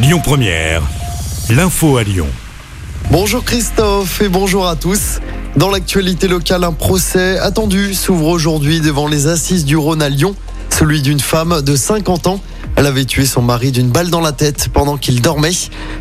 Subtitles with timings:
[0.00, 0.82] Lyon Première,
[1.50, 2.28] l'info à Lyon.
[3.10, 5.18] Bonjour Christophe et bonjour à tous.
[5.56, 10.36] Dans l'actualité locale, un procès attendu s'ouvre aujourd'hui devant les assises du Rhône à Lyon.
[10.70, 12.40] Celui d'une femme de 50 ans.
[12.76, 15.50] Elle avait tué son mari d'une balle dans la tête pendant qu'il dormait.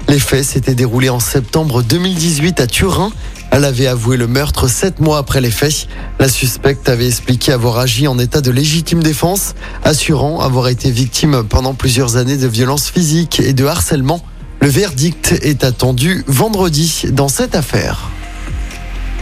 [0.08, 3.12] Les faits s'étaient déroulés en septembre 2018 à Turin.
[3.52, 5.88] Elle avait avoué le meurtre sept mois après les faits.
[6.20, 11.44] La suspecte avait expliqué avoir agi en état de légitime défense, assurant avoir été victime
[11.48, 14.24] pendant plusieurs années de violences physiques et de harcèlement.
[14.60, 18.10] Le verdict est attendu vendredi dans cette affaire.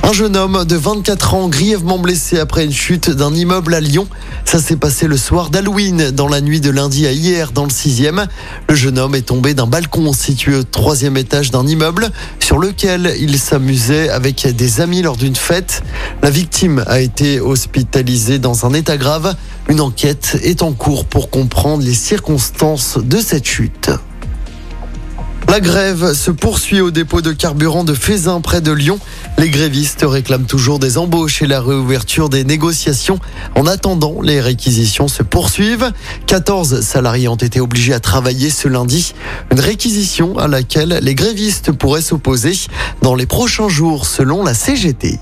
[0.08, 4.08] Un jeune homme de 24 ans grièvement blessé après une chute d'un immeuble à Lyon.
[4.46, 7.72] Ça s'est passé le soir d'Halloween, dans la nuit de lundi à hier, dans le
[7.72, 8.28] 6e.
[8.70, 13.16] Le jeune homme est tombé d'un balcon situé au troisième étage d'un immeuble sur lequel
[13.20, 15.82] il s'amusait avec des amis lors d'une fête.
[16.22, 19.36] La victime a été hospitalisée dans un état grave.
[19.70, 23.90] Une enquête est en cours pour comprendre les circonstances de cette chute.
[25.56, 29.00] La grève se poursuit au dépôt de carburant de Fézin près de Lyon.
[29.38, 33.20] Les grévistes réclament toujours des embauches et la réouverture des négociations.
[33.56, 35.94] En attendant, les réquisitions se poursuivent.
[36.28, 39.14] 14 salariés ont été obligés à travailler ce lundi.
[39.50, 42.52] Une réquisition à laquelle les grévistes pourraient s'opposer
[43.02, 45.20] dans les prochains jours selon la CGT.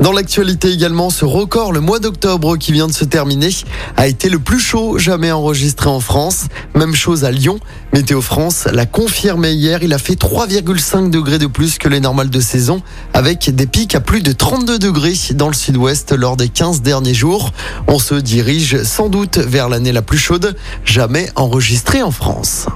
[0.00, 3.50] Dans l'actualité également, ce record, le mois d'octobre qui vient de se terminer,
[3.98, 6.46] a été le plus chaud jamais enregistré en France.
[6.74, 7.60] Même chose à Lyon.
[7.92, 12.30] Météo France l'a confirmé hier, il a fait 3,5 degrés de plus que les normales
[12.30, 12.80] de saison,
[13.12, 17.12] avec des pics à plus de 32 degrés dans le sud-ouest lors des 15 derniers
[17.12, 17.52] jours.
[17.86, 22.68] On se dirige sans doute vers l'année la plus chaude jamais enregistrée en France.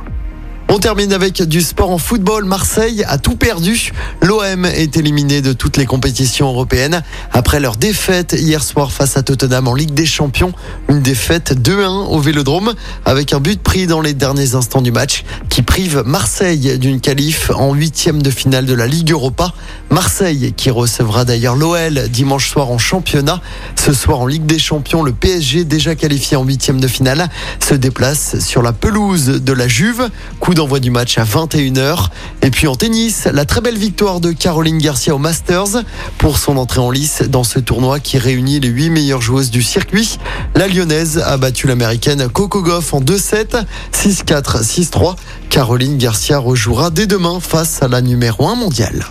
[0.76, 2.46] On termine avec du sport en football.
[2.46, 3.92] Marseille a tout perdu.
[4.20, 9.22] L'OM est éliminé de toutes les compétitions européennes après leur défaite hier soir face à
[9.22, 10.52] Tottenham en Ligue des Champions.
[10.88, 15.22] Une défaite 2-1 au Vélodrome avec un but pris dans les derniers instants du match
[15.48, 19.54] qui prive Marseille d'une qualif en huitième de finale de la Ligue Europa.
[19.90, 23.40] Marseille qui recevra d'ailleurs l'OL dimanche soir en championnat.
[23.76, 27.28] Ce soir en Ligue des Champions, le PSG déjà qualifié en huitième de finale
[27.60, 30.10] se déplace sur la pelouse de la Juve.
[30.40, 32.06] Coup d'envoi du match à 21h.
[32.40, 35.82] Et puis en tennis, la très belle victoire de Caroline Garcia au Masters
[36.16, 39.62] pour son entrée en lice dans ce tournoi qui réunit les 8 meilleures joueuses du
[39.62, 40.18] circuit.
[40.54, 45.16] La lyonnaise a battu l'américaine Coco Goff en 2-7, 6-4, 6-3.
[45.50, 49.04] Caroline Garcia rejouera dès demain face à la numéro 1 mondiale.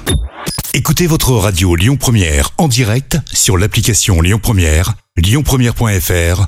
[0.74, 6.48] Écoutez votre radio Lyon Première en direct sur l'application Lyon Première, lyonpremière.fr